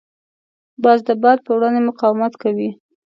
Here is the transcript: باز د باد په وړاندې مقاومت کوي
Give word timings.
باز 0.83 0.99
د 1.07 1.09
باد 1.23 1.39
په 1.45 1.51
وړاندې 1.55 1.81
مقاومت 1.89 2.33
کوي 2.43 2.69